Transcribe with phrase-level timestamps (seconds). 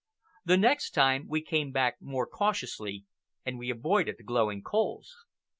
[0.45, 3.05] The next time we came back more cautiously,
[3.45, 5.15] and we avoided the glowing coals.